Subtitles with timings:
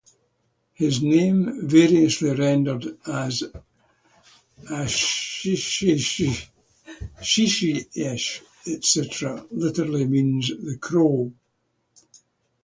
[0.73, 3.43] His name, variously rendered as
[4.63, 6.49] "Ashishishe",
[7.21, 11.31] "Shishi'esh", etc., literally means "the Crow".